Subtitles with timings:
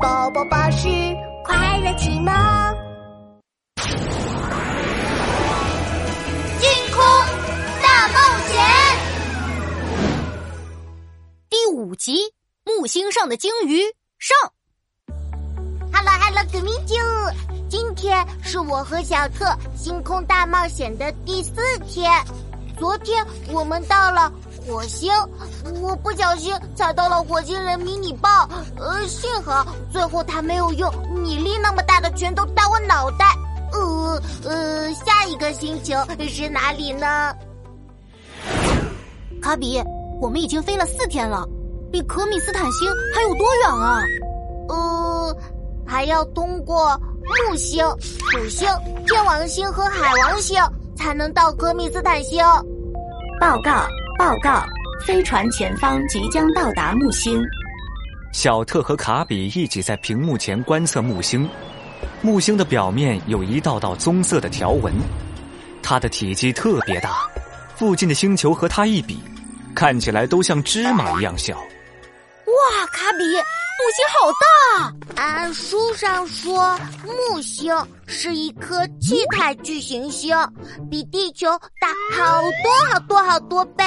[0.00, 0.88] 宝宝巴士
[1.44, 2.34] 快乐启蒙，
[6.58, 7.02] 星空
[7.82, 8.18] 大冒
[8.48, 8.56] 险
[11.48, 12.16] 第五集：
[12.64, 13.82] 木星上的鲸鱼
[14.18, 14.36] 上。
[15.92, 16.96] Hello Hello，革命就，
[17.68, 21.52] 今天是我和小特星空大冒险的第四
[21.86, 22.10] 天。
[22.76, 24.32] 昨天我们到了
[24.66, 25.12] 火星，
[25.82, 28.48] 我不小心踩到了火星人迷你豹，
[28.78, 33.26] 呃，幸好最后他没有用米粒那么大的拳头打我脑袋。
[33.72, 35.94] 呃呃，下一个星球
[36.28, 37.34] 是哪里呢？
[39.42, 39.82] 卡比，
[40.20, 41.46] 我们已经飞了四天了，
[41.92, 44.02] 离可米斯坦星还有多远啊？
[44.68, 45.36] 呃，
[45.86, 46.98] 还要通过
[47.50, 47.84] 木星、
[48.30, 48.68] 土星、
[49.06, 50.62] 天王星和海王星。
[50.96, 52.40] 才能到可米斯坦星。
[53.40, 53.84] 报告
[54.16, 54.64] 报告，
[55.04, 57.42] 飞船前方即将到达木星。
[58.32, 61.48] 小特和卡比一起在屏幕前观测木星。
[62.22, 64.94] 木星的表面有一道道棕色的条纹，
[65.82, 67.28] 它的体积特别大，
[67.74, 69.18] 附近的星球和它一比，
[69.74, 71.56] 看起来都像芝麻一样小。
[71.56, 73.24] 哇，卡比！
[73.76, 74.30] 木星好
[75.16, 75.22] 大！
[75.22, 77.74] 啊，书上说木星
[78.06, 80.36] 是一颗气态巨行星，
[80.88, 81.48] 比地球
[81.80, 83.84] 大好多好多好多倍。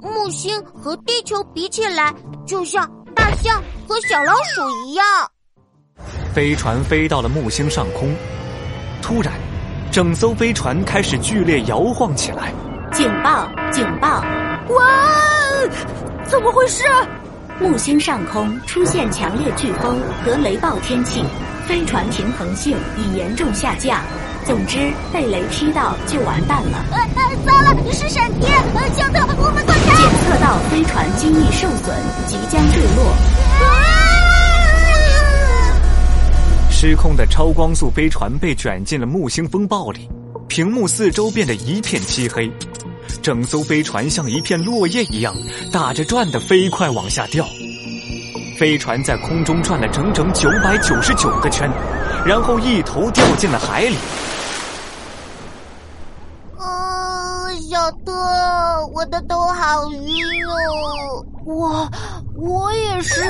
[0.00, 2.12] 木星和地球比起来，
[2.44, 5.06] 就像大象和小老鼠一样。
[6.34, 8.12] 飞船飞到了木星上空，
[9.00, 9.32] 突然，
[9.92, 12.52] 整艘飞船开始剧烈摇晃起来。
[12.92, 13.48] 警报！
[13.70, 14.22] 警报！
[14.74, 14.84] 哇！
[16.26, 16.82] 怎么回事？
[17.62, 21.22] 木星上空出现强烈飓风和雷暴天气，
[21.64, 24.02] 飞船平衡性已严重下降。
[24.44, 26.84] 总之，被雷劈到就完蛋了。
[26.90, 28.52] 呃呃，糟了，是闪电！
[28.74, 29.94] 呃，小特，我们快开！
[29.94, 31.96] 检测到飞船机翼受损，
[32.26, 33.16] 即将坠落。
[36.68, 40.10] 失控的超光速飞船被卷进了木星风暴里，
[40.48, 42.50] 屏幕四周变得一片漆黑。
[43.22, 45.32] 整艘飞船像一片落叶一样
[45.72, 47.46] 打着转的飞快往下掉，
[48.58, 51.70] 飞船在空中转了整整九百九十九个圈，
[52.26, 53.96] 然后一头掉进了海里。
[56.58, 58.12] 呃，小特，
[58.92, 61.24] 我的头好晕哦！
[61.44, 61.90] 我
[62.36, 63.22] 我也是。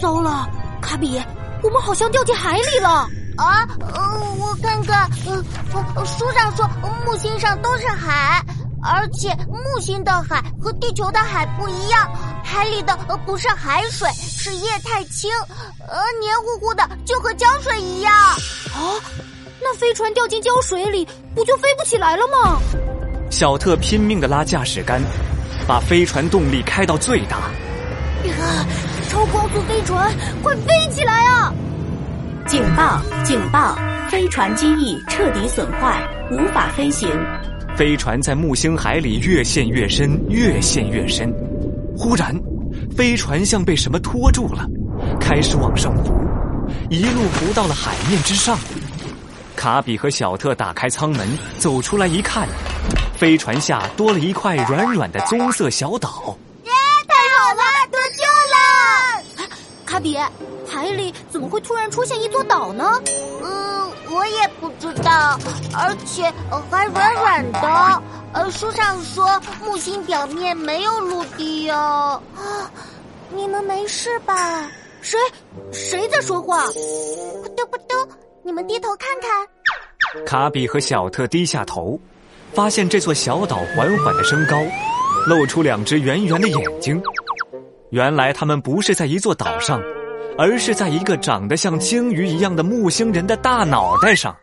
[0.00, 0.46] 糟了，
[0.82, 1.20] 卡比，
[1.62, 3.08] 我们好像掉进海里了。
[3.36, 6.68] 啊，呃，我看看，呃，书上说
[7.04, 8.44] 木星上都是海。
[8.84, 12.06] 而且木星的海和地球的海不一样，
[12.44, 15.30] 海里的呃不是海水，是液态氢，
[15.88, 18.12] 呃黏糊糊的，就和胶水一样。
[18.12, 19.00] 啊，
[19.62, 22.60] 那飞船掉进胶水里，不就飞不起来了吗？
[23.30, 25.00] 小特拼命的拉驾驶杆，
[25.66, 27.36] 把飞船动力开到最大。
[27.38, 28.66] 啊，
[29.08, 30.12] 超光速飞船，
[30.42, 31.52] 快飞起来啊！
[32.46, 33.00] 警报！
[33.24, 33.76] 警报！
[34.10, 37.08] 飞船机翼彻底损坏，无法飞行。
[37.76, 41.34] 飞船在木星海里越陷越深，越陷越深。
[41.98, 42.32] 忽然，
[42.96, 44.64] 飞船像被什么拖住了，
[45.20, 46.14] 开始往上浮，
[46.88, 48.56] 一路浮到了海面之上。
[49.56, 51.26] 卡比和小特打开舱门，
[51.58, 52.46] 走出来一看，
[53.16, 56.38] 飞船下多了一块软软的棕色小岛。
[56.62, 56.70] 耶，
[57.08, 59.48] 太好了，得救了！
[59.84, 60.16] 卡比，
[60.64, 63.00] 海里怎么会突然出现一座岛呢？
[64.10, 65.38] 我也不知道，
[65.72, 66.32] 而且
[66.70, 68.02] 还软软的。
[68.32, 71.74] 呃，书上说木星表面没有陆地哟。
[71.74, 72.70] 啊，
[73.30, 74.68] 你们没事吧？
[75.00, 75.18] 谁？
[75.72, 76.66] 谁在说话？
[76.66, 80.24] 咕嘟咕嘟，你们低头看看。
[80.24, 81.98] 卡比和小特低下头，
[82.52, 84.56] 发现这座小岛缓缓的升高，
[85.26, 87.02] 露出两只圆圆的眼睛。
[87.90, 89.80] 原来他们不是在一座岛上。
[90.36, 94.34] 而是在一个长得像鲸鱼一样的木星人的大脑袋上。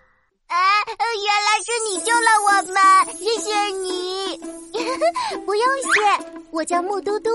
[0.47, 0.57] 哎，
[0.88, 4.40] 原来是你救了我们，谢谢你。
[5.46, 7.29] 不用谢，我叫木嘟嘟，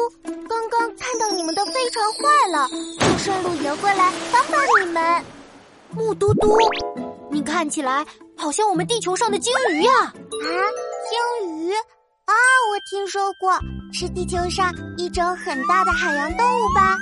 [0.49, 2.69] 刚刚看到你们的飞船坏了，
[2.99, 5.25] 就顺路游过来帮帮你们。
[5.91, 6.59] 木嘟嘟，
[7.31, 8.05] 你看起来
[8.37, 9.93] 好像我们地球上的鲸鱼呀！
[10.02, 10.12] 啊，
[11.09, 12.35] 鲸鱼啊，
[12.70, 13.59] 我听说过，
[13.93, 16.97] 是地球上一种很大的海洋动物吧？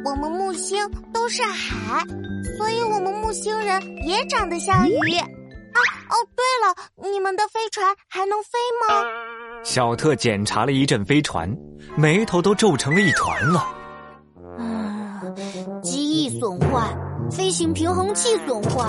[0.00, 0.04] 嗯。
[0.04, 0.78] 我们木星
[1.12, 2.04] 都是海，
[2.56, 4.94] 所以我们木星人也长得像鱼。
[5.18, 5.78] 啊
[6.10, 8.58] 哦，对了，你们的飞船还能飞
[8.88, 9.04] 吗？
[9.62, 11.54] 小特检查了一阵飞船，
[11.96, 13.60] 眉头都皱成了一团了。
[14.58, 15.22] 啊，
[15.82, 16.92] 机翼损坏，
[17.30, 18.84] 飞行平衡器损坏。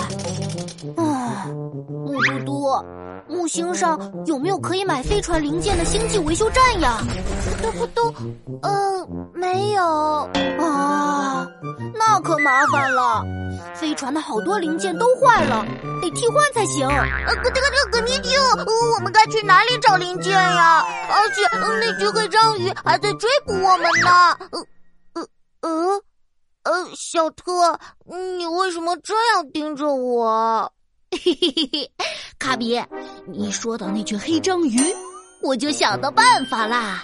[0.96, 1.46] 啊，
[1.86, 2.84] 木嘟嘟，
[3.28, 6.98] 木星上有没有可以买飞船零件的星际维修站呀？
[7.62, 8.14] 咕嘟咕嘟，
[8.62, 9.82] 呃，没有
[10.60, 11.46] 啊。
[11.94, 13.24] 那可麻烦了。
[13.74, 15.64] 飞船的好多零件都坏了，
[16.00, 16.86] 得替换才行。
[16.88, 18.40] 呃，这个这个米酒，
[18.94, 20.82] 我们该去哪里找零件呀？
[21.10, 24.36] 而且那只黑章鱼还在追捕我们呢。
[24.50, 24.66] 呃
[25.14, 25.22] 呃
[25.60, 26.02] 呃
[26.72, 30.72] 呃，小特，你为什么这样盯着我？
[31.10, 31.92] 嘿嘿嘿嘿，
[32.38, 32.82] 卡比，
[33.26, 34.80] 你说到那群黑章鱼，
[35.42, 37.02] 我就想到办法啦。